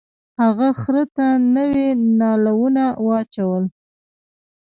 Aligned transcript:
هغه 0.41 0.67
خر 0.81 0.95
ته 1.15 1.27
نوي 1.55 1.87
نالونه 2.19 2.85
واچول. 3.05 3.63